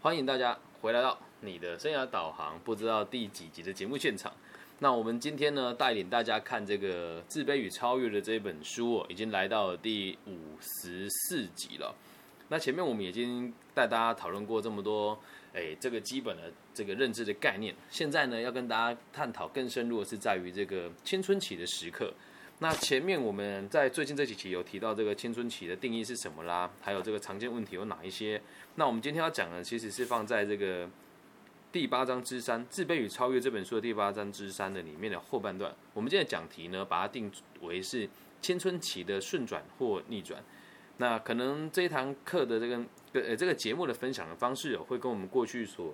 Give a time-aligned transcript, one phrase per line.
[0.00, 4.32] 欢迎大家回来到你的生涯导航，不知道第几集的节目现场。
[4.78, 11.92] 那我们今天呢，带领大家看这个《自卑与超越》的这本书哦，已经来到第五十四集了。
[12.48, 15.18] 那前面我们已经带大家讨论过这么多，
[15.52, 17.74] 哎，这个基本的这个认知的概念。
[17.90, 22.14] 现在呢，要跟大家探讨更深入的是在于这个青春期的时刻。
[22.60, 28.40] 那前面我们在最近这几期有提到这个青春期的定义是什么啦，还有这个常见问题有哪一些？
[28.78, 30.88] 那我们今天要讲的其实是放在这个
[31.72, 35.74] 第八章之三《自卑与超越》这本书的第八章之三的里面的后半段。
[35.92, 37.28] 我们今天讲题呢，把它定
[37.62, 38.08] 为是
[38.40, 40.40] 青春期的顺转或逆转。
[40.98, 45.92] 那可能这一堂课的这个呃这个节目的分享的方式，会跟我们过去所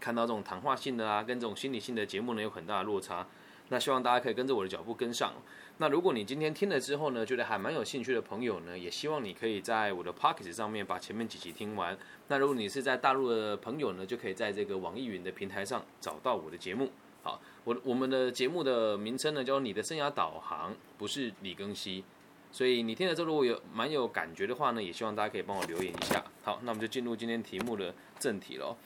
[0.00, 3.24] 看到这种谈话性的啊，跟这种心理性的节目呢有很大的落差。
[3.72, 5.32] 那希望大家可以跟着我的脚步跟上。
[5.78, 11.96] 那如果你今天听了之后呢，觉得还蛮有兴趣的朋友呢，也希望你可以在我的 Pocket 上面把前面几集听完。
[12.28, 16.90] 那如果你是在大陆的朋友呢，就可以在这个网易云的平台上找到我的节目。
[17.22, 22.04] 好，我我们的节目的名称呢叫你的生涯导航，不是李庚希。
[22.52, 26.22] 所以你听了之后如果有蛮有感觉的话呢，也希望大家可以帮我留言一下。
[26.42, 28.76] 好，那我们就进入今天题目的正题喽。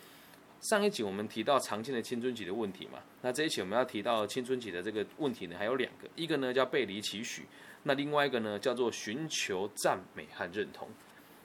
[0.60, 7.44] 上一集我们提到常见的青春期的问题嘛，那这一期我们要提到青春期的这个问题呢，还有两个，一个呢叫背离期许，
[7.84, 10.88] 那另外一个呢叫做寻求赞美和认同。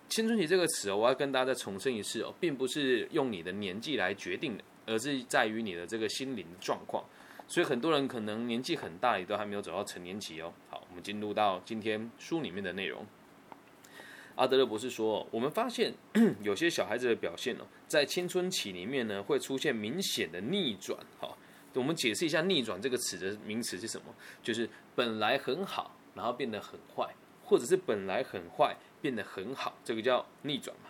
[0.10, 7.04] 青春期这个词哦，我要跟大家再重申一次哦，并不是用你的年纪来决定的，而是在于你的这个心灵状况。
[7.48, 10.52] 所以很多人可能年纪很大，也都还没有走到成年期哦。
[10.70, 13.06] 好，我们进入到今天书里面的内容。
[14.36, 15.94] 阿德勒博士说：“我们发现
[16.42, 20.98] 有些小孩子的表现哦，在青春期里面呢，会出现明显的逆转。
[21.20, 21.38] 好，
[21.74, 24.06] 我们解释一下‘逆转’这个词的名词是什么？
[24.42, 30.90] 就是本来很好，然后变得很坏，或者是本来很坏变得很好，这个叫逆转嘛。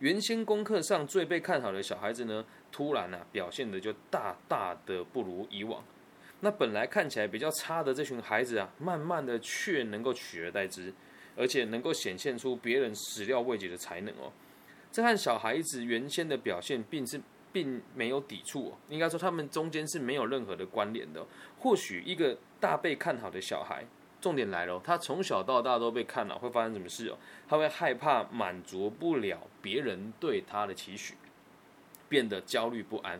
[0.00, 5.82] 原先功课上最被看好的小孩子呢，突然呢表现的就大大的不如以往。
[6.40, 10.92] 那本来看起来比较差的这群孩子啊，慢慢的却能够取而代之。”
[11.40, 14.30] 而且能够显现出别人始料未及的才能哦，
[14.92, 17.18] 这和小孩子原先的表现并是
[17.50, 21.26] 并没有抵触哦，应该说他们中间是没有任何的关联的。
[21.58, 23.86] 或许一个大被看好的小孩，
[24.20, 27.16] 重点来了，他从小到大都被看了，会发生什么事哦？
[27.48, 31.14] 他会害怕满足不了别人对他的期许，
[32.06, 33.18] 变得焦虑不安。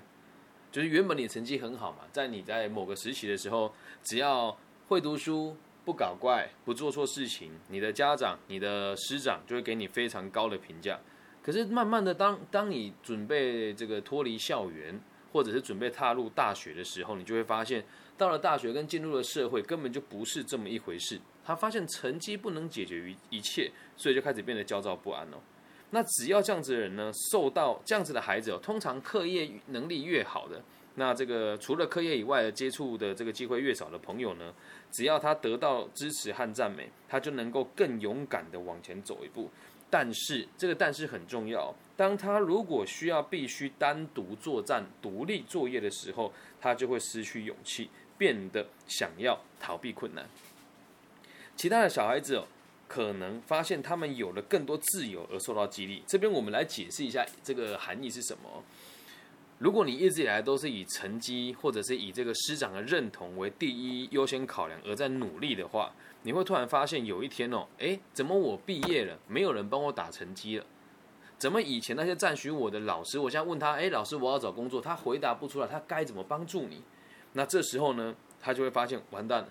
[0.70, 3.72] 就是原本你成绩很好嘛，在你在某个时期的时候，
[4.02, 5.56] 只要会读书。
[5.84, 10.98] 不搞怪，不做错事情，你的家长、你的师长就会给你非常高的评价。
[11.42, 15.00] 可是慢慢的，当当你准备这个脱离校园，
[15.32, 17.84] 或者是准备踏入大学的时候，你就会发现，
[18.18, 21.18] 到了大学跟进入了社会，根本就不是这么一回事。
[21.42, 25.38] 他发现成绩不能解决于一切，所以就开始变得焦躁不安哦。
[25.90, 30.62] 那只要这样子的人呢，受到这样子的孩子哦，通常课业能力越好的。
[30.96, 34.52] 那这个除了课业以外的接触的这个机会越少的朋友呢，
[34.90, 39.48] 只要他得到支持和赞美，他就能够更勇敢的往前走一步。
[39.88, 50.28] 但是这个但是很重要，当他如果需要必须单独作战、独立作业的时候，他就会失去勇气，变得想要逃避困难。
[51.56, 52.46] 其他的小孩子哦，
[52.86, 56.02] 可能发现他们有了更多自由而受到激励。
[56.06, 58.62] 这边我们来解释一下这个含义是什么。
[59.60, 70.64] 如果你一直以来都是以成绩或者是以这个师长的认同为第一优先考量而在努力的话，你会突然发现有一天哦，诶，怎么我毕业了，没有人帮我打成绩了？
[71.36, 76.82] 怎么以前那些赞许我的老师，我现在问他，诶，老师我要找工作，他回答不出来，他该怎么帮助你？
[77.34, 79.48] 那这时候呢，他就会发现完蛋了。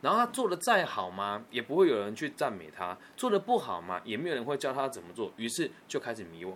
[0.00, 5.30] 然后他做的再好吗，也不会有人去赞美他；做的不好嘛，也没有人会教他怎么做。
[5.36, 6.54] 于是就开始迷惘。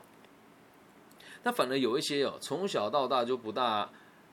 [1.45, 3.89] 那反而有一些哦，从小到大就不大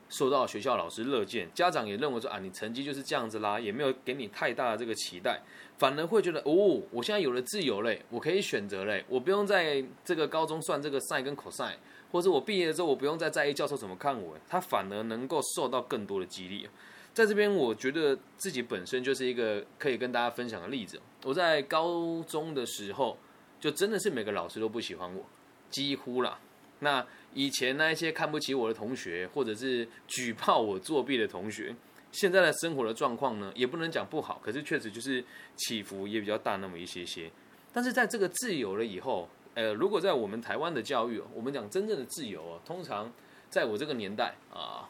[0.09, 5.41] 受到学校老师乐见，家长也认为说啊，你成绩就是这样子啦，也没有给你太大的这个期待，
[5.77, 11.69] 反而会觉得哦，我现在有了自由嘞，我可以选择嘞，我不用在这个高中算这个塞跟 cos，
[12.11, 16.67] 或者我毕业之后我不用再在意教授怎么看我，他反而能够受到更多的激励。
[17.13, 20.97] 在这边，我觉得自己本身就是一个可以跟大家分享的例子。
[21.25, 23.17] 我在高中的时候，
[23.59, 25.25] 就真的是每个老师都不喜欢我，
[25.69, 26.39] 几乎啦。
[26.83, 27.05] 那
[27.35, 31.73] 以前那一些看不起我的同学，或者是举报我作弊的同学，
[32.11, 35.23] 现在的生活的状况呢，也不能讲不好，可是确实就是
[35.55, 37.31] 起伏也比较大那么一些些。
[37.71, 43.13] 但是在这个自由了以后，呃，如果在我们台湾的教育，我们讲真正的自由啊，通常
[43.47, 44.89] 在我这个年代啊，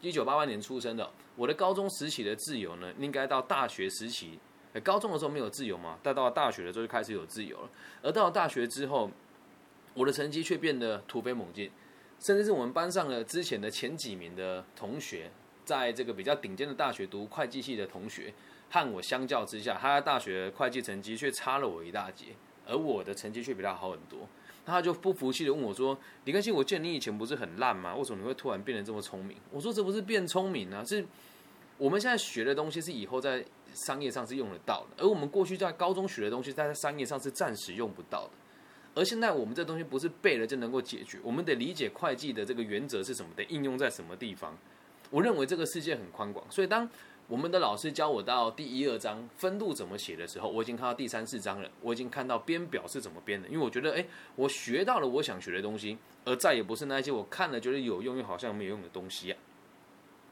[0.00, 4.38] 一九八八年出生的，我的高中时期的自由呢，应该到大学时期，
[4.82, 7.68] 高中的时候没有自由嘛，但到了大学的时候就开始有自由了，
[8.02, 9.10] 而到了大学之后。
[9.98, 11.68] 我的成绩却变得突飞猛进，
[12.20, 15.28] 甚至是我们班上的之前的前几名的同学，
[15.64, 18.32] 在这个比较顶尖的大学读会计系的同学，
[18.70, 22.26] 和我相较之下，他在大学会计成绩却差了我一大截，
[22.64, 24.20] 而我的成绩却比他好很多。
[24.64, 27.96] 他就不服气的问我说：“李根新，我见你以前不是很烂吗？
[27.96, 31.04] 为什么你会突然变得这么聪明？”我说：“这不是变聪明啊，是
[31.76, 33.44] 我们现在学的东西是以后在
[33.74, 38.30] 商业上是用得到的，而我们过去在高中学的东西，在商业上是暂时用不到的。
[38.94, 44.56] 而现在我们这东西不是背了就能够解决，我们得理解会计的这个原则是什么，得应用在什么地方。
[45.10, 46.88] 我认为这个世界很宽广，所以当……
[47.28, 51.70] 我们的老师教我到第一二章分度怎么写的时候，我已经看到第三四章了。
[51.82, 59.36] 我已经看到编表是怎么编的，因为我觉得，哎，我学到了我想学的东西，而再也不是那些我看了觉得有用又好像没有用的东西啊。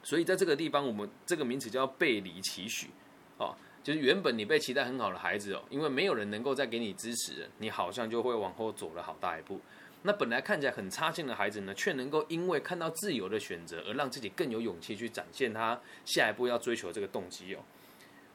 [0.02, 2.88] 所以在这个地方，我们这个名词叫背离期许，
[3.36, 3.54] 哦，
[3.86, 9.60] 就是原本你被期待很好的孩子哦，因为没有人能够再给你支持，你好像就会往后走了好大一步。
[10.02, 17.60] 那本来看起来很差劲的孩子呢，却能够因为看到自由的选择，而让自己更有勇气去展现他下一步要追求这个动机哦。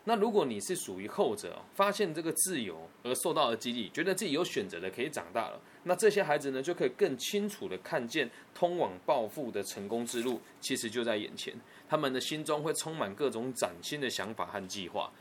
[0.05, 11.53] 那如果你是属于后者，发现这个自由而受到了激励，觉得自己有选择的可以长大了，那这些孩子呢，就可以更清楚的看见通往暴富的成功之路其实就在眼前，
[11.89, 15.11] 他们的心中会充满各种崭新的想法和计划。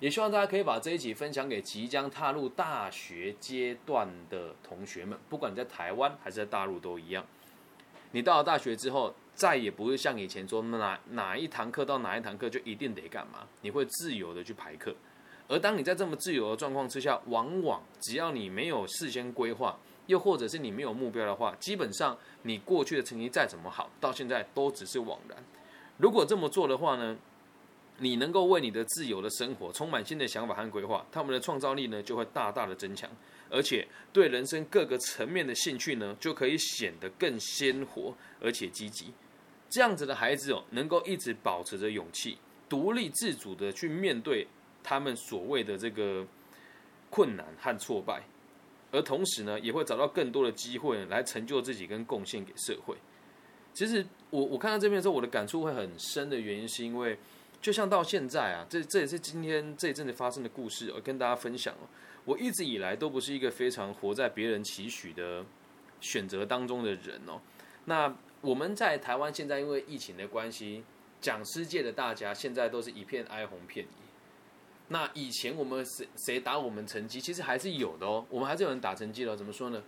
[0.00, 7.24] 也希望大家可以把这一集分享给即将踏入大学阶段的同学们，不管你在台湾还是在大陆都一样。
[8.12, 14.94] 你到了大学之后，再也不会像以前说哪哪一堂课到哪一堂课就一定得干嘛，你会自由的去排课。
[15.48, 25.36] 而当你在这么自由的状况之下，往往只要你没有事先规划，又或者是你没有目标的话，基本上你过去的成绩再怎么好，到现在都只是枉然。
[25.96, 27.16] 如果这么做的话呢？
[28.00, 33.10] 你能够为你的自由的生活充满新的想法和规划，他们的创造力呢就会大大的增强，
[33.50, 39.12] 而且对人生各个层面的兴趣呢就可以显得更鲜活而且积极。
[39.68, 44.46] 这样子的孩子哦，能够一直保持着勇气，独立自主的去面对
[44.82, 46.24] 他们所谓的这个
[47.10, 48.22] 困难和挫败，
[48.92, 52.96] 而同时呢，也会找到更多的机会来成就自己跟贡献给社会。
[53.74, 57.18] 其实我我看到这边的时候，我的感触会很深的原因是因为。
[57.60, 61.88] 就像到现在啊，这这也是今天这一阵子发生的故事，我跟大家分享哦。
[62.24, 65.44] 我一直以来都不是一个非常活在别人期许的
[66.00, 67.40] 选择当中的人哦。
[67.86, 70.84] 那我们在台湾现在因为疫情的关系，
[71.20, 73.92] 讲师界的大家现在都是一片哀鸿遍野。
[74.88, 78.24] 那以前我们谁谁打我们成绩，其实还是有的哦。
[78.30, 79.82] 我们还是有人打成绩了，怎么说呢？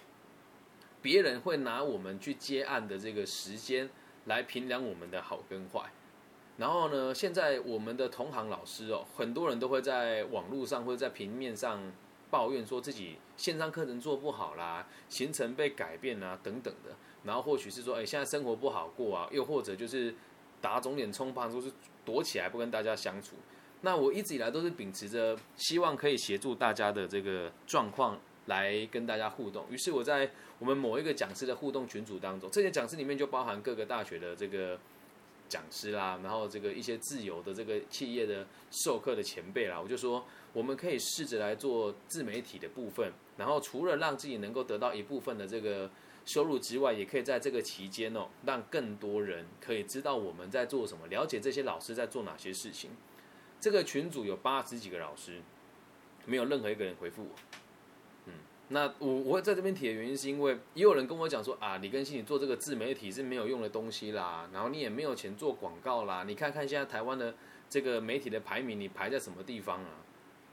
[1.00, 3.88] 别人会拿我们去接案的这个时间
[4.26, 5.90] 来评量我们的好跟坏。
[6.61, 7.15] 然后呢？
[7.15, 11.81] 现在我们的同行老师哦，很多人都会在网络上或者在平面上
[12.31, 16.91] 抱怨，说自己线上课程做不好啦，行程被改变啊等等的。
[17.25, 20.15] 然后或许是说，哎，现在生活不好过啊，又或者就是
[20.61, 21.73] 打肿脸充胖子，是
[22.05, 23.37] 躲起来不跟大家相处。
[23.81, 29.65] 那我一直以来都是秉持着希望可以协助大家的这个状况来跟大家互动。
[29.71, 34.79] 于是我在我们某一个讲师的互动群组当中，这些讲师里面就包含各个大学的这个。
[35.50, 45.91] 讲师啦，然后这个一些自由的这个企业的授课的前辈啦，我就说我们可以试着来做自媒体的部分，然后除了让自己能够得到一部分的这个
[46.25, 52.90] 收入之外，也可以在这个期间哦，让更多人可以知道我们在做什么，了解这些老师在做哪些事情。
[53.61, 55.42] 这个群组有八十几个老师，
[56.25, 57.60] 没有任何一个人回复我。
[58.73, 67.35] 那我我会在这边提的原因，是因为也有人跟我讲说啊，李根新你做这个自媒体是没有用的东西啦，然后你也没有钱做广告啦，你看看现在台湾的
[67.69, 69.91] 这个媒体的排名，你排在什么地方啊？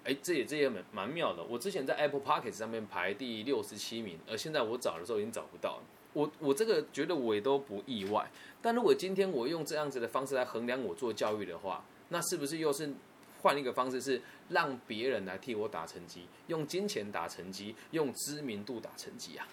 [0.04, 1.44] 哎，这也这也蛮蛮妙的。
[1.44, 5.84] 我之前在 Apple p o c k e t 上面排第六十七名，而现在我找的时候已经找不到了。
[6.14, 8.28] 我我这个觉得我也都不意外。
[8.64, 12.92] 但如果今天我用这样子的方式来衡量我做教育的话，那是不是又是？
[13.41, 19.48] 换一个方式是让别人来替我打成绩，用金钱打成绩，用知名度打成绩啊！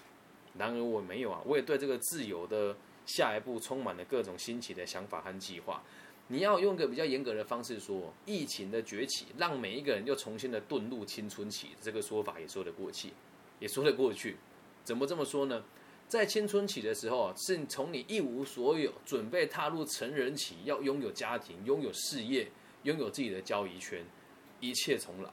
[0.57, 2.77] 然而我没有啊，我也对这个自由的
[3.07, 5.83] 下一步充满了各种新奇的想法和计划。
[6.29, 13.11] 你要用个比较严格的方式说，疫情的崛起让每一个人又重新的遁入青春期，这个说法也说得过去，
[13.59, 14.37] 也说得过去。
[14.85, 15.63] 怎么这么说呢？
[16.07, 22.49] 在青春期的时候，是从你一无所有，准备踏入成人期，要拥有家庭，拥有事业。
[22.85, 24.03] 拥有自己的交易圈，
[24.61, 25.31] 一切重来。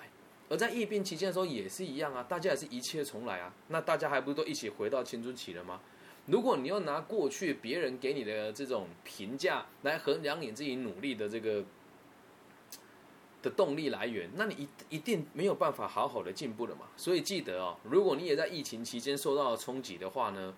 [0.49, 3.53] 而在疫病期间的时候也是一样啊，大家也是一切重来啊。
[3.69, 5.79] 那大家还不是都一起回到青春期了吗？
[6.27, 11.63] 如果你要拿过去别人给你的这种评价来衡量你自己努力的这个
[13.41, 16.85] 的动力来源，那你一一定没有办法好好的进步了嘛。
[16.95, 20.53] 所以记得哦，如果你也在疫情期间受到了冲击的话呢，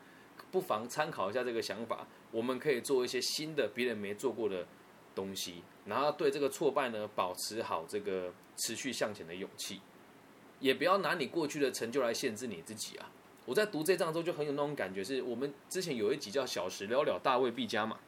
[0.51, 4.67] 不妨参考一下这个想法，我们可以做一些新的别人没做过的
[5.15, 9.82] 东西，然后对这个挫败呢保持好这个持续向前的勇气，
[10.60, 13.10] 也不要拿你过去的成就来限制你自己啊。
[13.46, 18.00] 我在读这章的时候就很有那种感觉，是我们之前有一集叫《小时了了，大未必佳》嘛，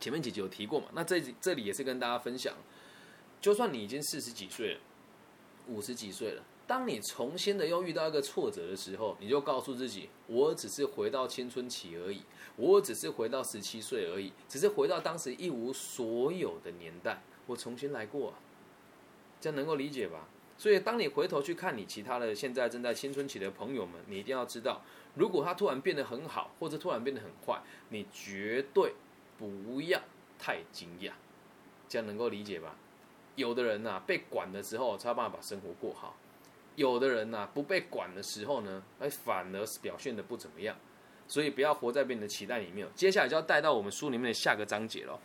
[0.00, 0.86] 前面几集有提过嘛。
[0.94, 2.54] 那这这里也是跟大家分享，
[3.40, 4.80] 就算你已经四十几岁了，
[5.68, 12.22] 五十几岁了，当你重新的又遇到一个挫折的时候，你就告诉自己，我只是回到青春期而已，
[12.56, 18.34] 我只是回到十七岁而已，只是回到当时一无所有的年代，我重新来过，
[19.40, 20.26] 这样能够理解吧？
[20.58, 24.80] 所以，当你回头去看你其他的现在正在青春期的朋友们，你一定要知道，
[25.14, 28.94] 如果他突然变得很好，或者突然变得很坏，你绝对
[29.38, 30.00] 不要
[30.38, 31.12] 太惊讶，
[31.88, 32.74] 这样能够理解吧？
[33.36, 36.16] 有的人呐，被管的时候才有办法把生活过好；
[36.76, 40.76] 有的人呐，不被管的时候呢，哎，反而是表现的不怎么样。
[41.28, 42.86] 所以，不要活在别人的期待里面。
[42.94, 45.18] 接下来就要带到我们书里面的下个章节了。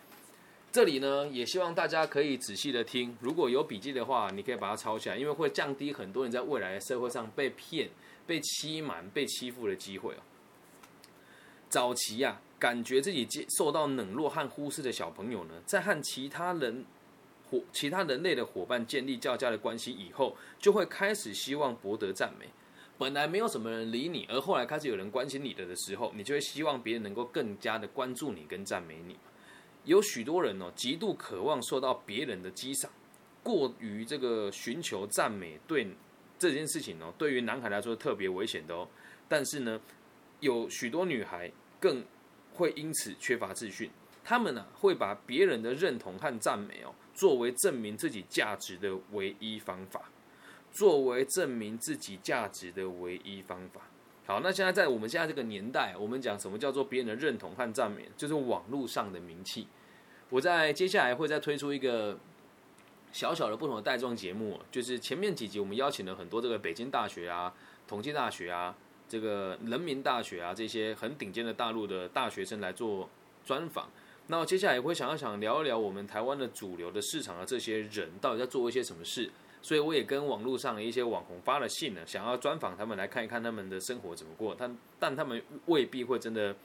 [0.72, 3.16] 这里呢，也希望大家可以仔细的听。
[3.20, 7.90] 如果有笔记的话，你可以把它抄下来，因为会降低很多人在未来的社会上被骗、
[8.26, 10.24] 被欺瞒、被欺负的机会哦。
[11.70, 16.84] 早期呀，感觉自己接受到冷落和忽视的小朋友呢，在和其他人
[17.52, 22.48] 伙、其他人类的伙伴建立较佳的关系以后，就会开始希望博得赞美。
[22.98, 29.18] 本来没有什么人理你，而后来开始有人关心你的的时候，你就会希望别人能够更加的关注你跟赞美你。
[29.84, 32.92] 有许多人哦，极度渴望受到别人的激赏，
[33.42, 35.88] 过于这个寻求赞美，对
[36.38, 38.88] 这件事情哦，对于男孩来说特别危险的哦。
[39.28, 39.82] 但是呢，
[40.40, 42.06] 有许多女孩更
[42.54, 43.90] 会因此缺乏自信，
[44.24, 50.02] 他们呢会把别人的认同和赞美哦，作为证明自己价值的唯一方法，
[50.72, 53.82] 作为证明自己价值的唯一方法。
[54.26, 59.68] 好，那现在在我们现在这个年代，我们讲什么叫做别人的认同和赞美，就是网络上的名气。
[60.30, 62.18] 我在接下来会再推出一个
[63.12, 67.54] 小小的不同的带状节目，就是前面几集我们邀请了很多这个北京大学啊、
[67.86, 68.74] 同济大学啊、
[69.10, 73.10] 这个人民大学啊这些很顶尖的大陆的大学生来做
[73.44, 73.90] 专访。
[74.28, 79.30] 那接下来也会想要想聊一聊我们台湾的主流的市场的这些人到底在做一些什么事。
[79.62, 84.56] 所以我也跟网络上的一些网红发了信呢，想要专访他们来看一看他们的生活怎么过。
[84.58, 86.56] 但但他们未必会真的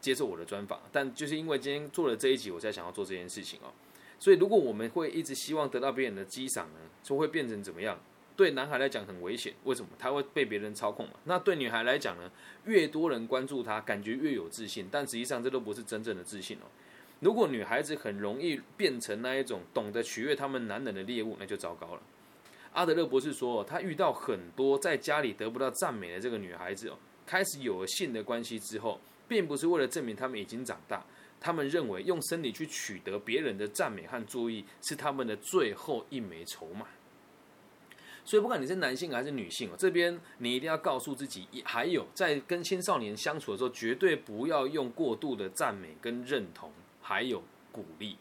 [0.00, 0.80] 接受我的专访。
[0.92, 3.72] 但就是因为今天做了这一集，我才想要做这件事情哦。
[4.18, 7.98] 所以如果我们会一直希望得到别人的激赏呢，就会变成怎么样？
[8.36, 9.88] 对男孩来讲很危险，为什么？
[9.98, 11.12] 他会被别人操控嘛。
[11.24, 12.30] 那对女孩来讲呢？
[12.66, 14.88] 越多人关注她，感觉越有自信。
[14.90, 16.66] 但实际上这都不是真正的自信哦。
[17.24, 22.02] 如果女孩子很容易变成那一种懂得取悦他们男人的猎物，那就糟糕了。
[22.74, 31.02] 阿德勒博士说，他遇到很多在家里得不到赞美的这个女孩子哦，开始有了性的关系之后，并不是为了证明他们已经长大，
[31.40, 36.86] 他们认为用生理去取得别人的赞美和注意是他们的最后一枚筹码。
[38.22, 46.70] 所以，不管你是男性还是女性哦，这边你一定要告诉自己，还有在跟青少年相处的时候，绝对不要用过度的赞美跟认同，
[47.06, 48.16] 还有鼓励，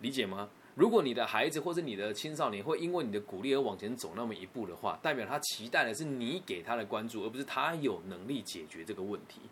[0.00, 0.48] 理解吗？
[0.74, 9.42] 如果你的孩子或者你的青少年会因为你的鼓励而往前走那么一步的话，代表他期待的是你给他的关注，而不是他有能力解决这个问题。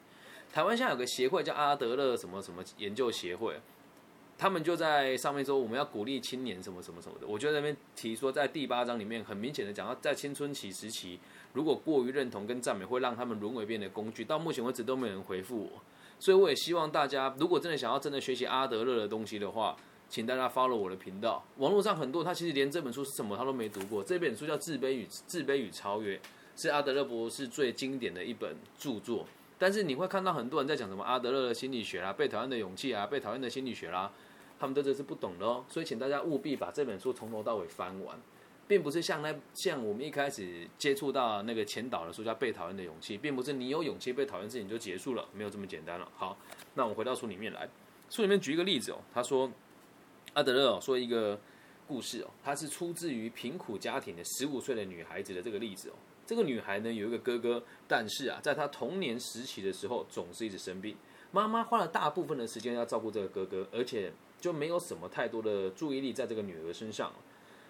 [0.52, 3.60] 台湾现在有个协会叫阿德勒什么什么研究协会，
[4.36, 7.26] 他们就在上面说我们要鼓励青年什么什么什么的。
[7.26, 11.20] 我就在那边提说，在第八章里面很明显的讲到，在青春期时期，
[11.52, 14.24] 如果过于认同跟赞美，会让他们沦为别人的工具。
[14.24, 15.82] 到目前为止都没有人回复我，
[16.18, 19.76] 所以我也希望大家，如果真的想要真的学习阿德勒的东西的话。
[20.10, 21.44] 请大家 follow 我的频道。
[21.58, 24.02] 网络上很多他其实连这本书是什么他都没读过。
[24.02, 26.16] 这本书叫《自卑与自卑与超越》，
[26.56, 29.26] 是阿德勒博士最经典的一本著作。
[29.58, 34.10] 但是你会看到很多人在讲什么阿德勒的心理学啦、被讨厌的勇气啊、被讨厌的心理学啦，
[34.58, 35.62] 他们对这是不懂的哦。
[35.68, 38.18] 所以请大家务必把这本书从头到尾翻完，
[38.68, 46.08] 并不是像那像我们一开始接触到那个前导的书叫《被讨厌的勇气》，并不是你有勇气被讨厌事情就结束了，没有这么简单了。
[46.14, 46.38] 好，
[46.74, 47.68] 那我们回到书里面来，
[48.08, 49.50] 书里面举一个例子哦，他说。
[50.34, 51.40] 阿德勒说一个
[51.86, 55.94] 故事哦，他是出自于贫苦家庭的十五岁的女孩子的这个例子哦。
[56.24, 60.94] 这个女孩呢有一个哥哥，但是啊，在她童年时期的时候总是一直生病，
[61.32, 67.10] 妈妈花了大部分的时间要照顾这个哥哥，而且就没有什么太多的注意力在这个女儿身上。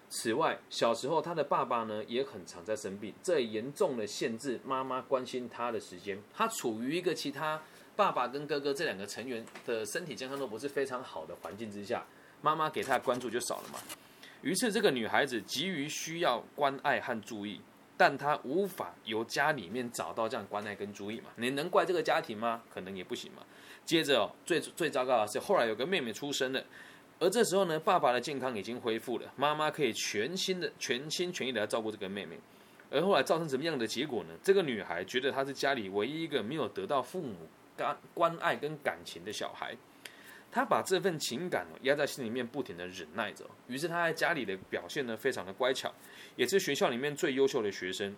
[0.09, 6.21] 此外，小时候她的爸爸呢也很常在生病，这严重的限制妈妈关心她的时间。
[6.33, 7.61] 她处于一个其他
[7.95, 12.05] 爸爸跟哥哥这两个成员的身体健康都不是非常好的环境之下。
[12.41, 13.77] 妈妈给他的关注就少了嘛，
[14.41, 17.59] 于是这个女孩子急于需要关爱和注意，
[17.97, 21.29] 但她无法由家里面找到这样关爱跟注意嘛？
[21.35, 22.63] 你能怪这个家庭吗？
[22.73, 23.43] 可能也不行嘛。
[23.83, 26.63] 接着哦，最最糟糕的是后来有个妹妹出生了，
[27.19, 32.39] 而这时候呢，爸爸的健康已经恢复了，妈妈可以全心的全心全意的来照顾这个妹妹。
[32.89, 34.29] 而后来造成什么样的结果呢？
[34.41, 37.35] 这个女孩觉得她是家里唯一一个没有得到父母
[37.77, 39.75] 关关爱跟感情的小孩。
[40.51, 43.45] 她把这份情感压在心里面，不停的忍耐着。
[43.67, 45.93] 于是她在家里的表现呢，非常的乖巧，
[46.35, 48.15] 也是学校里面最优秀的学生。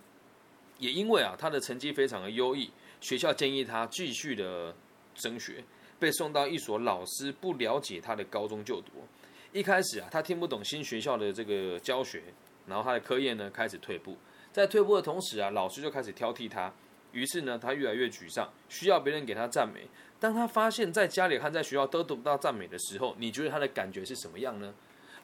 [0.77, 4.73] 也因为啊，她的成绩非常的优异，学校建议她继续的
[5.15, 5.61] 升学，
[6.01, 9.05] 被送到一所老师不了解他的高中就读。
[9.53, 12.23] 一开始啊，他听不懂新学校的这个教学，
[12.65, 14.17] 然后他的科业呢开始退步。
[14.51, 16.73] 在退步的同时啊，老师就开始挑剔他。
[17.11, 19.81] 于是呢，他越来越沮丧，需要别人给他赞美。
[20.19, 24.73] 当他发现，在家里和在学校都得不到赞美的时候，你觉得他的感觉是什么样呢？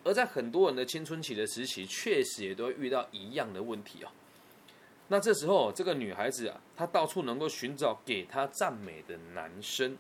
[0.04, 4.10] 而在很多人的青春期的时期，确实也都会遇到一样的问题哦。
[5.08, 9.98] 那这时候，这个女孩子啊，她到处能够寻找给她赞美的男生。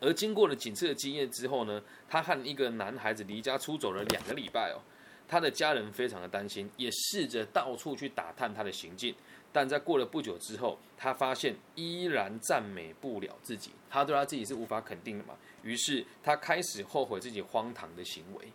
[0.00, 4.80] 而经过了几次的经验之后呢，她和一个男孩子离家出走了两个礼拜哦。
[5.28, 9.14] 她的家人非常的担心，也试着到处去打探他的行径。
[9.52, 15.34] 但在过了不久之后，他发现依然赞美不了自己，他对他自己是无法肯定的嘛。
[15.62, 18.52] 于是他开始后悔自己荒唐的行为，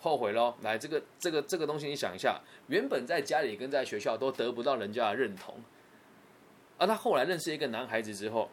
[0.00, 0.54] 后悔喽。
[0.62, 5.62] 来，这个这个这个东西，你想一下，原本在家里跟在学校都得不到人家的认同，
[6.78, 8.50] 而他后来认识一个男孩子之后，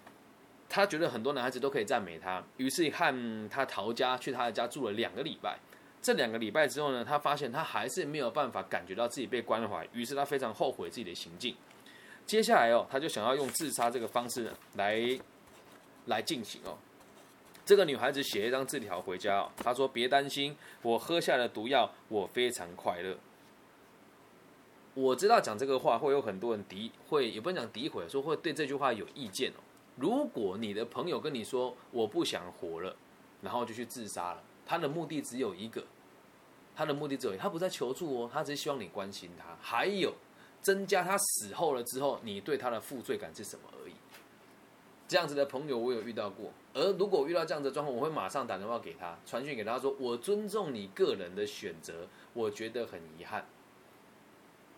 [0.70, 5.58] 他觉得很多男孩子都可以赞美他，于是和他逃家去他的家住了两个礼拜。
[6.02, 11.56] 这两个礼拜之后呢，他发现他还是没有办法感觉到自己被关怀，于是他非常后悔自己的行径。
[12.26, 15.20] 接下来哦，他就想要用自杀这个方式来
[16.06, 16.78] 来进行哦。
[17.66, 23.18] 这个女孩子写一张字条回家哦，她说：“别担心，我喝下了毒药，我非常快乐。”
[24.94, 29.60] 我知道讲这个话会有很多人诋，会也不能讲诋毁，说会对这句话有意见哦。
[29.98, 32.96] 如果你的朋友跟你说我不想活了，
[33.42, 35.84] 然后就去自杀了，他的目的只有一个，
[36.76, 39.58] 他的目的只有他不在求助哦，他只是希望你关心他。
[39.62, 40.14] 还有。
[40.60, 43.94] 增加他死后了之后，你对他的负罪感是什么而已？
[45.08, 53.46] 这样子的朋友我有遇到过，而如果遇到这样的状况，我会马上打电话给他，传讯给他说：“我尊重你个人的选择，我觉得很遗憾。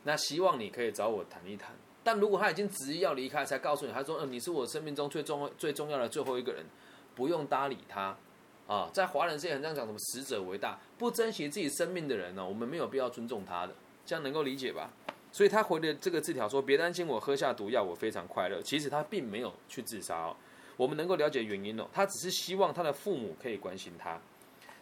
[0.03, 1.73] 那希望你可以找我谈一谈。
[2.09, 6.65] 但如果他已经执意要离开，才告诉你，他说：‘嗯，你是我生命中最重最重要的最后一个人，
[7.13, 8.17] 不用搭理他。’
[8.65, 12.43] 啊，在华人世界很这样讲，什么死者为大，不珍惜自己生命的人呢？
[12.43, 13.75] 我们没有必要尊重他的，
[14.07, 14.89] 这样能够理解吧？”
[15.31, 20.35] 所以他回的这个字条说：“别担心，我喝下毒药，我非常快乐。”其实他并没有去自杀哦。
[20.77, 24.19] 我们能够了解原因哦，他只是希望他的父母可以关心他，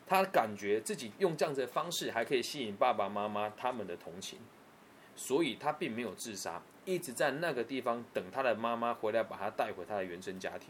[0.07, 4.39] 他感觉自己用这样子的方式还可以吸引爸爸妈妈他们的同情，
[5.17, 10.69] 所以他并没有自杀，一直在那个地方等他的妈妈回来把他带回他的原生家庭。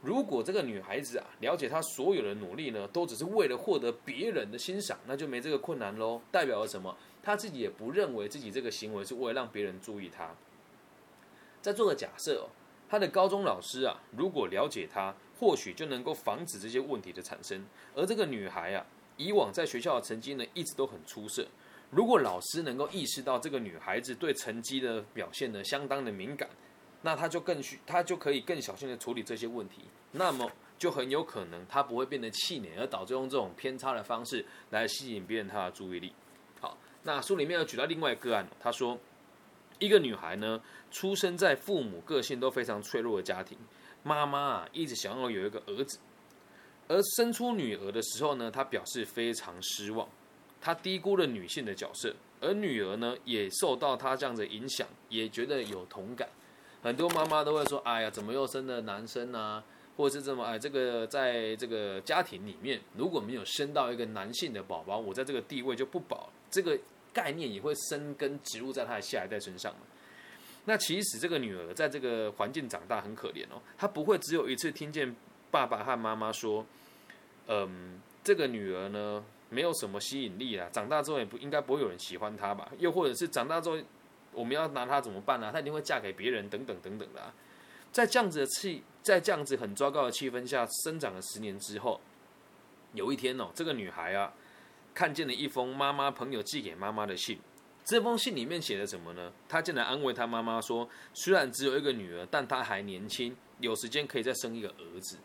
[0.00, 6.20] 如果这个女孩子啊了解她所有的努力呢，都只是为了获得别人的欣赏，那就没这个困难喽。
[6.30, 6.94] 代表了什么？
[7.22, 10.30] 她自己也不认为自己这个行为是为了让别人注意她。
[11.62, 12.52] 再做个假设哦，
[12.88, 17.64] 她的高中老师啊，如果了解她，或许就能够防止这些问题的产生。
[17.94, 21.46] 而这个女孩啊，以往在学校的成绩呢，一直都很出色。
[21.90, 26.48] 如果老师能够意识到这个女孩子对成绩的表现呢，相当的敏感。
[27.06, 36.10] 那他就更需，他就可以更小心的处理这些问题，那么就很有可能他不会变得气馁，而导致用这种偏差的方式来吸引别人他的注意力。
[36.58, 38.98] 好，那书里面又举到另外一个案，他说，
[39.78, 40.58] 一个女孩呢，
[40.90, 43.58] 出生在父母个性都非常脆弱的家庭，
[44.02, 45.98] 妈妈啊一直想要有一个儿子，
[46.88, 50.08] 而生出女儿的时候呢，她表示非常失望，
[50.64, 56.26] 他低估了女性的角色，而女儿呢也受到他这样的影响，也觉得有同感。
[56.82, 59.62] 很多妈妈都会说：“哎呀，怎么又生了男生呢？
[59.94, 66.30] 或是这么哎，这个在这个家庭里面，如果没有生到一个男性的宝宝，我在这个地位就不保。
[66.50, 66.78] 这个
[67.12, 69.74] 概念也会生根植入在他的下一代身上
[70.64, 75.14] 那其实这个女儿在这个环境长大很可怜哦，她不会只有一次听见
[75.50, 76.64] 爸爸和妈妈说
[77.48, 83.78] ：‘嗯，这个女儿呢没有什么吸引力啊，长大之后也不应该不会有人喜欢她吧？’又或者是长大之后。”
[84.36, 85.52] 我们要拿她怎么办呢？
[85.52, 87.32] 她一定会嫁给别人，等等等等的。
[87.92, 92.00] 在这样子的气，在这样子很糟糕的气氛下生长了十年之后，
[92.94, 94.32] 有一天哦，这个女孩啊，
[94.92, 97.38] 看见了一封妈妈朋友寄给妈妈的信。
[97.84, 99.32] 这封信里面写的什么呢？
[99.48, 105.16] 她竟然安慰她妈妈说：“虽然只有一个女儿，但她还年轻，有时间可以再生一个儿子。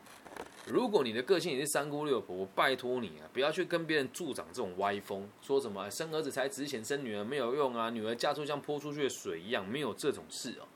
[0.65, 10.67] 如果你的个性也是三姑六婆，我拜托你啊，不要去跟别人助长这种歪风，说什么生儿子才值钱，生女儿没有用啊，女儿嫁出像泼出去的水一样，没有这种事哦。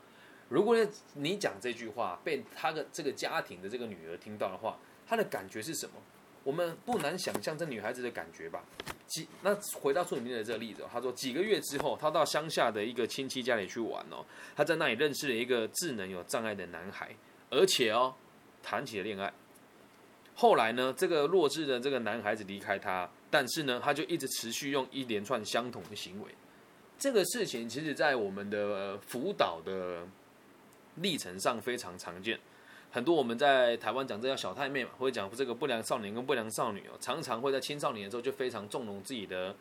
[0.48, 0.76] 如果
[1.14, 5.94] 你讲这句话被他的这个家庭的这个女儿听到的话，她的感觉是什么？
[6.42, 8.62] 我们不难想象这女孩子的感觉吧。
[9.06, 14.24] 几那回到书里面的这个例子，他说几个月之后，他到乡下的一个亲戚家里去玩哦，
[14.54, 17.14] 他在那里认识了一个智能有障碍的男孩，
[17.48, 18.14] 而且哦
[18.62, 19.32] 谈起了恋爱。
[20.34, 26.28] 后来呢，这个弱智的这个男孩子离开他，但是呢，他就一直持续用一连串相同的行为。
[26.98, 30.06] 这个事情其实，在我们的辅导的
[30.96, 32.38] 历程上非常常见。
[32.90, 39.54] 很多我们在台湾讲这叫小太妹嘛，或者讲这个不良少年跟不良少女哦，常常会在青少年的时候就非常纵容自己的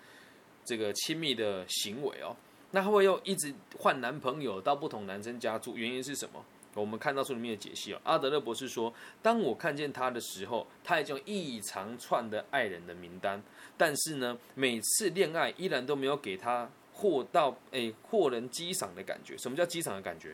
[0.64, 2.36] 这个亲密的行为哦。
[2.72, 6.44] 那他会又一直换男朋友到不同男生家住，原因是什么？
[6.76, 13.42] 我们看到书里面的解析哦，阿德勒博士说，当我看见他的时候，他已经一长串的爱人的名单，
[13.78, 19.38] 但是呢，每次恋爱依然都没有给他获到诶获人激赏的感觉。
[19.38, 20.34] 什么叫激赏的感觉？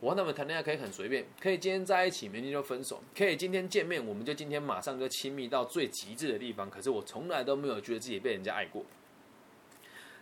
[0.00, 6.70] 我和他们谈恋爱可以很随便，可以今天在一起，明天就分手，可以今天见面，我们就今天马上就亲密到最极致的地方。
[6.70, 8.84] 可是我从来都没有觉得自己被人家爱过。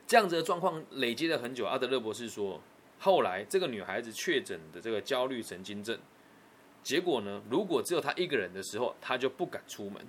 [0.06, 2.60] 这样子的状况累积了很久，阿德勒博士说。
[3.02, 5.98] 后来，这个女孩子确诊的这个焦虑神经症，
[6.84, 10.00] 结果呢，如果只有她一个人的时候，她就不敢出门。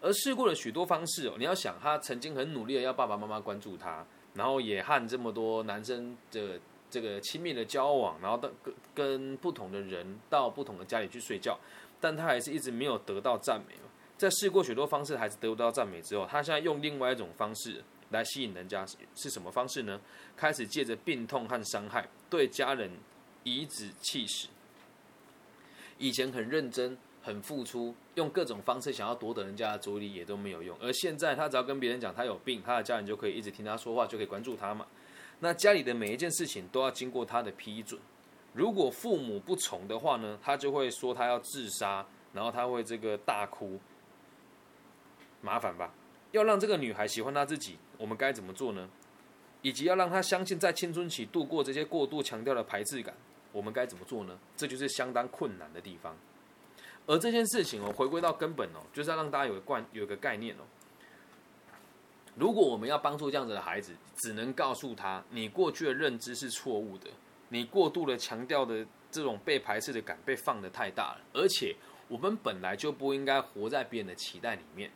[0.00, 6.58] 而试过了许多方式哦，你要想，她曾经很努力的要爸爸妈妈关注她，然后也和这么多男生的
[6.90, 11.56] 这个亲密的交往，然后跟跟不同的人到不同的家里去睡觉，
[12.00, 13.74] 但她还是一直没有得到赞美。
[14.18, 17.84] 在试过许多方式还是得不到赞美之后，她现在用另外一种方式。
[18.10, 20.00] 来吸引人家是什么方式呢？
[20.36, 22.90] 开始借着病痛和伤害对家人
[23.44, 24.48] 颐指气使。
[25.98, 30.76] 以前很认真、很付出，用各种方式想要夺得人家的注意力也都没有用。
[30.80, 34.86] 而现在他只要跟别人讲他有病，他的家人就可以一直听他说话，就可以关注他嘛。
[35.40, 38.00] 那家里的每一件事情都要经过他的批准。
[38.52, 43.78] 如果父母不从的话呢，他就会说他要自杀，然后他会这个大哭，
[45.42, 45.92] 麻烦吧？
[46.36, 47.76] 要让这个女孩喜欢她自己。
[47.98, 48.88] 我们该怎么做呢？
[49.62, 53.14] 以及要让她相信在青春期度过这些过度强调的排斥感，
[53.50, 54.38] 我们该怎么做呢？
[54.56, 56.16] 这就是相当困难的地方。
[57.06, 60.62] 而这件事情哦，回归到根本哦，就是要让大家有个观有个概念哦。
[62.36, 67.08] 如果我们要帮助这样子的孩子，只能告诉他，你过去的认知是错误的，
[67.48, 71.74] 你过度的强调的这种被排斥的感被放得太大了，而且
[72.08, 74.90] 我们本来就不应该活在别人的期待里面。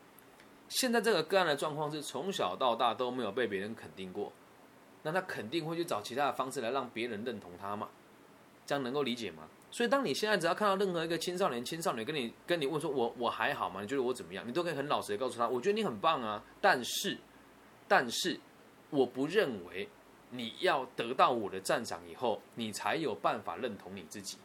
[0.71, 4.33] 现在这个个案的状况是从小到大都没有被别人肯定过，
[5.03, 7.89] 那他肯定会去找其他的方式来让别人认同他嘛？
[8.65, 9.49] 这样能够理解吗？
[9.73, 13.83] 所以当你现在只要看到任何一个青少年、青少年跟你跟你问说我我还好吗？
[13.83, 14.47] 你觉得我怎么样？
[14.47, 16.43] 你都可以很老实的告诉他，我觉得你很棒啊。
[16.61, 17.19] 但是，
[17.89, 18.39] 但是
[18.91, 19.89] 我不认为
[20.31, 24.39] 你要得到我的赞赏以后，你才有办法认同你自己，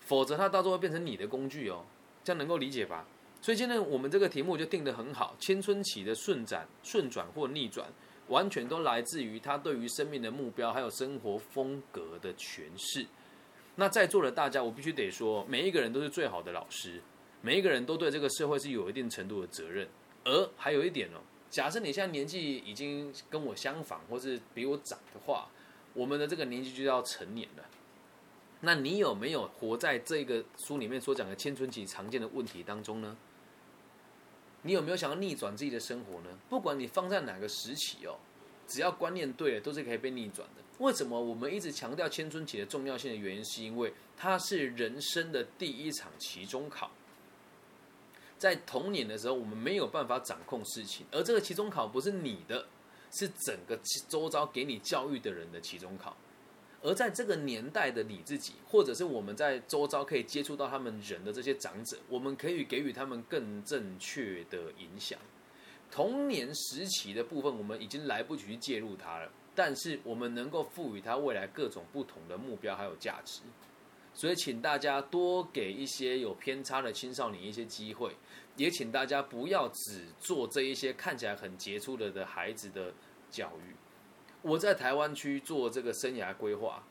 [0.00, 1.84] 否则他到最后会变成你的工具哦。
[2.22, 3.06] 这样能够理解吧？
[3.42, 7.86] 所以今天我们这个题目就定得很好，青春期的顺展、顺转或逆转，
[8.28, 13.04] 完全都来自于他对于生命的目标还有生活风格的诠释。
[13.74, 17.02] 那在座的大家，我必须得说，每一个人都是最好的老师，
[17.40, 19.88] 每一个人都对这个社会是有一定程度的责任。
[20.24, 21.18] 而还有一点哦，
[21.50, 25.48] 假设你现在年纪已经跟我相仿，或是比我长的话，
[25.94, 27.64] 我们的这个年纪就要成年了。
[28.60, 33.16] 那你有没有活在这个书里面所讲的青春期常见的问题当中呢？
[34.62, 36.38] 你有没有想要逆转自己的生活呢？
[36.48, 38.16] 不管你放在哪个时期哦，
[38.66, 40.62] 只要观念对了，都是可以被逆转的。
[40.78, 46.90] 为什么我们一直强调青春期的重要性的原因，是因为它是人生的第一场期中考。
[48.38, 52.66] 在童年的时候，我们没有办法掌控事情，而这个期中考不是你的，
[53.12, 56.16] 是整个周遭给你教育的人的期中考。
[56.82, 65.18] 而在这个年代的你自己，或者是我们在周遭可以接触到他们人的这些长者，我们可以给予他们更正确的影响。
[65.90, 73.42] 童年时期的部分，我们已经来不及去介入他了，但是我们能够赋予他未来各种不同的目标还有价值。
[74.14, 78.14] 所以，请大家多给一些有偏差的青少年一些机会，
[78.56, 82.92] 也请大家不要只做这一些看起来很杰出的的孩子的
[83.30, 83.74] 教育。
[84.42, 86.82] 我在台湾区做这个生涯规划，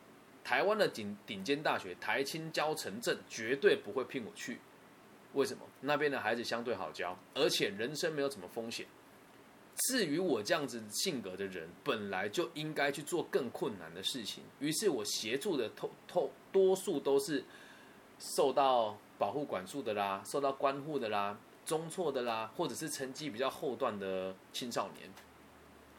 [0.44, 4.60] 台湾的顶顶尖大学台青教城镇绝对不会聘我去。
[5.34, 5.64] 为什么？
[5.82, 8.86] 那边的孩子相对好教，而且人生没有什么风险。
[9.76, 14.44] 至于我这样子性格的人，本来就应该去做更困难的事情。
[14.60, 17.44] 于是我协助的透透多数都是
[18.20, 25.10] 受到保护管束的啦，受到关护的啦，中辍的啦，或者是成绩比较后段的青少年。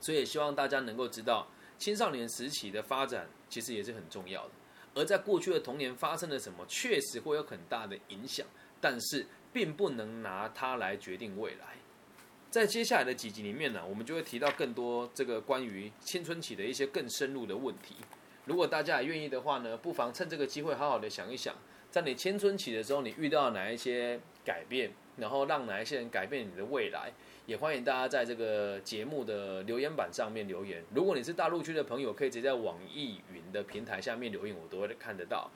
[0.03, 4.51] 所以也希望大家能够知道，青少年时期的发展其实也是很重要的。
[4.95, 8.47] 而在过去的童年发生了什么，确实会有很大的影响，
[8.79, 11.77] 但是并不能拿它来决定未来。
[12.51, 17.95] 在接下来的几集里面呢，我们就会提到更多这个关于青春期的一些更深入的问题。
[18.45, 21.55] 如果大家也愿意的话呢，不妨趁这个机会好好的想一想，
[21.91, 27.11] 在你青春期的时候，你遇到哪一些改变，然后让哪一些人改变你的未来。
[27.47, 30.85] 也欢迎大家在这个节目的留言板上面留言。
[30.95, 35.51] 如果你是大陆区的朋友，可以直接在网易云的平台下面留言，我都会看得到。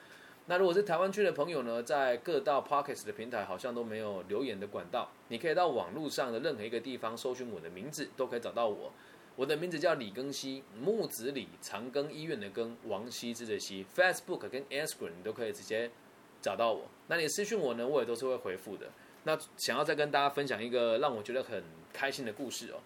[0.46, 8.92] 那如果是台湾区的朋友呢，在各大 Pockets 的平台好像都没有留言的管道，你可以到网络上的任何一个地方搜寻我的名字，都可以找到我。
[9.37, 13.85] 我的名字叫李庚希，木子李，长庚医院的庚，王羲之的羲。
[13.94, 15.90] Facebook 跟 Instagram 你都可以直接
[16.40, 16.88] 找到我。
[17.09, 18.87] 那你私讯我呢，我也都是会回复的。
[19.25, 21.61] 那想要再跟大家分享一个让我觉得很
[21.97, 22.79] 开心的故事哦，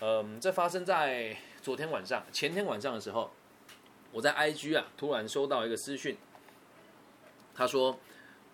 [0.00, 3.28] 嗯，这发生在昨天晚上、前天晚上的时候，
[4.12, 6.16] 我在 IG 啊突然收到一个私讯，
[7.52, 7.98] 他说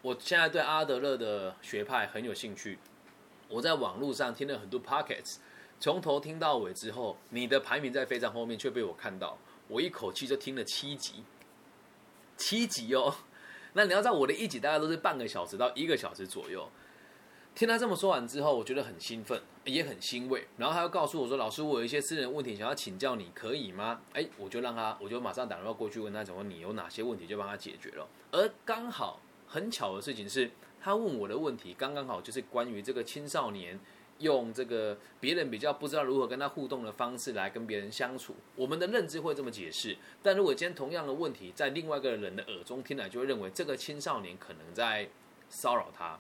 [0.00, 2.78] 我现在对阿德勒的学派很有兴趣，
[3.48, 5.36] 我在网络上听了很多 Pockets，
[5.78, 9.36] 从头听到尾之后，你的排名在非常后面却被我看到，
[9.68, 11.22] 我一口气就听了七集，
[12.38, 13.14] 七集哦，
[13.74, 16.66] 那你要知道我的一集大概都是半个小时到一个小时左右。
[17.54, 20.44] 听他这么说完之后，我觉得很兴奋，也很欣慰。
[20.56, 28.08] 然后他又告诉我说：“老师，我有一些私人问题想要请教你，可以吗？”哎，我就让他，我就马上打电话过去问他，怎么你有哪些问题就帮他解决了。
[28.32, 33.78] 而刚好很巧的事情是，他问我的问题刚刚好就是关于这个青少年
[34.18, 38.34] 用这个别人比较不知道如何跟他互动的方式来跟别人相处。
[38.56, 45.08] 我们的认知会这么解释，但如果今天同样的问题在另外一个人的耳中听来，就会认为这个青少年可能在
[45.48, 46.18] 骚扰他。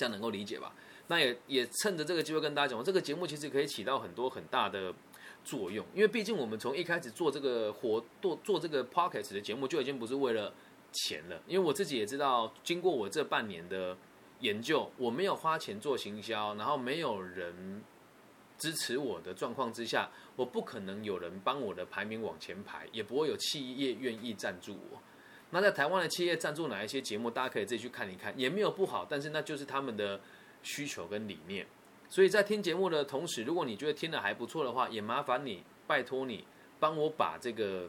[0.00, 0.74] 这样能够理解吧？
[1.08, 4.94] 那也也趁着这个机会跟大家讲，这个节目其实可以起到很多很大的
[5.44, 10.54] 作用，因为毕竟我们从一开始做这个活做做这个 p o c k e t 的节目，就已经不是为了
[10.90, 11.38] 钱了。
[11.46, 13.94] 因为我自己也知道，经过我这半年的
[14.38, 17.82] 研究，我没有花钱做行销，然后没有人
[18.56, 25.02] 支持我的状况之下，我不可能有人帮我的排名往前排，也不会有企业愿意赞助我。
[25.50, 30.20] 那在台湾的企业赞助哪一些节目，大家可以自己去看一看，也没有不好，但是那就是他们的
[30.62, 31.66] 需求跟理念。
[32.08, 36.44] 所以在听节目的同时，如果你觉得听的还不错的话，也麻烦你拜托你
[36.78, 37.88] 帮我把这个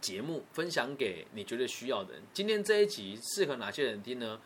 [0.00, 2.22] 节目分享给你觉得需要的人。
[2.32, 4.40] 今天这一集适合哪些人听呢？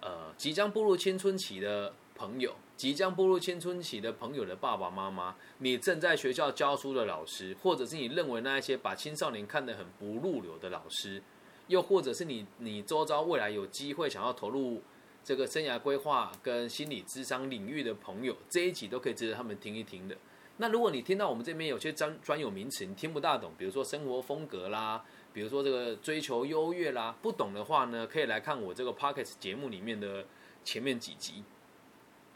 [0.00, 11.22] 呃，即将步入青春期的朋友，即将步入青春期的朋友的爸爸妈妈，你正在学校教书的老师，或者是你认为那一些把青少年看得很不入流的老师。
[11.68, 14.82] 又或者是你，你周遭未来有机会想要投入
[15.22, 20.16] 这个生涯规划跟心理智商领域的朋友，这一集都可以值得他们听一听的。
[20.58, 30.24] 那如果你听到我们这边有些专专有名词你听不大懂，比如说生活风格啦，比如说这个追求优越啦，不懂的话呢，可以来看我这个 Pocket 节目里面的
[30.62, 31.42] 前面几集。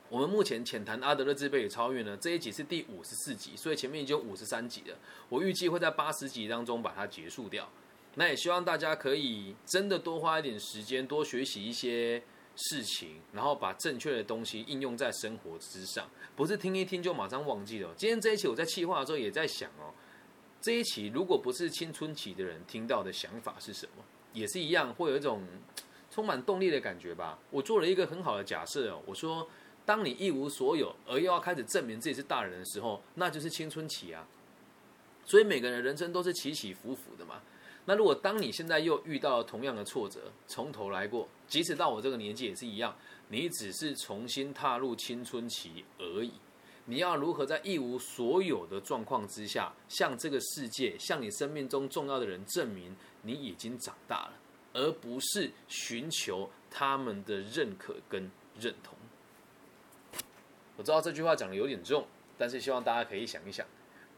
[0.08, 4.96] 我们目前浅谈阿德勒自卑与超越呢，这一集是第五十四集，所以前面已经有五十三集了。
[5.28, 7.68] 我预计会在八十集当中把它结束掉。
[8.18, 12.20] 那也希望大家可以真的多花一点时间，多学习一些
[12.56, 17.94] 事情，然后把正确的东西应用在生活之上，不是听一听就马上忘记了。
[17.96, 19.94] 今天这一期我在企划的时候也在想哦，
[20.60, 24.02] 这一期如果不是青春期的人听到的想法是什么，
[24.32, 25.46] 也是一样会有一种
[26.10, 27.38] 充满动力的感觉吧。
[27.52, 29.48] 我做了一个很好的假设哦，我说
[29.86, 34.26] 当你一无所有而又要开始证明自己是大人的时候，那就是青春期啊。
[35.24, 37.40] 所以每个人人生都是起起伏伏的嘛。
[37.88, 42.94] 那如果当你现在又遇到了同样的挫折，从头来过，即使到我这个年纪也是一样，
[43.28, 46.30] 你只是重新踏入青春期而已。
[46.84, 54.32] 你要如何在一无所有的状况之下，向这个世界，向你生命中重要的人证明你已经长大了，
[54.74, 58.98] 而不是寻求他们的认可跟认同？
[60.76, 63.66] 我知道这句话讲的有点重，但是希望大家可以想一想。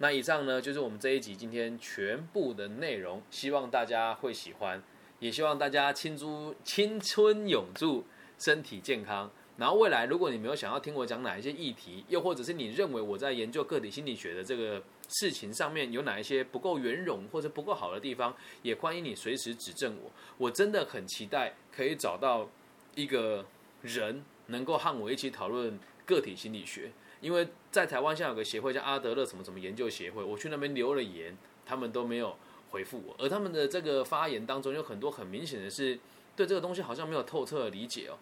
[0.02, 4.82] 那以上呢，就是我们这一集今天全部的内容，希望大家会喜欢，
[5.18, 8.02] 也希望大家青珠青春永驻，
[8.38, 9.30] 身体健康。
[9.58, 20.10] 然后未来，如果你没有想要听我讲哪一些议题，又或者是你认为我在研究个体心理学的这个事情上面有哪一些不够圆融或者不够好的地方，也欢迎你随时指正我。
[20.38, 22.48] 我真的很期待可以找到
[22.94, 23.44] 一个
[23.82, 26.90] 人能够和我一起讨论个体心理学。
[27.20, 32.36] 因为在台湾现在有个协会叫阿德勒什么什么研究协会，我去那边留了言，他们都没有
[32.70, 33.14] 回复我。
[33.18, 35.98] 而他们的这个发言当中有很多很明显的是
[36.34, 38.18] 对这个东西好像没有透彻的理解哦。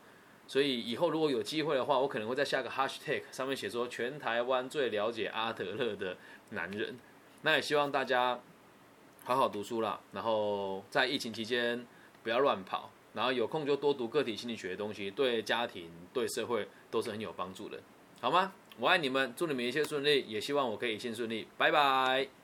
[0.46, 6.16] 所以以后如果有机会的话，我可能会在下个 hashtag 上面写说全台湾最了解阿德勒的
[6.50, 6.98] 男人。
[7.42, 8.40] 那也希望大家
[9.24, 11.86] 好好读书啦，然后在疫情期间
[12.22, 17.78] 不要乱跑，然后有空就多读个体心理学的东西，对家庭、对社会都是很有帮助的，
[18.20, 18.52] 好吗？
[18.80, 22.37] 我爱你们，祝你们一切顺利，也希望我可以一切顺利，拜拜。